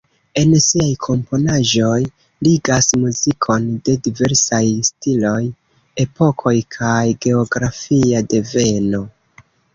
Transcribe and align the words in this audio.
En 0.41 0.53
siaj 0.67 0.85
komponaĵoj 1.07 1.99
ligas 2.47 2.87
muzikon 3.01 3.67
de 3.89 3.95
diversaj 4.09 4.63
stiloj, 4.89 5.43
epokoj 6.07 6.57
kaj 6.79 6.97
geografia 7.29 8.25
deveno. 8.35 9.05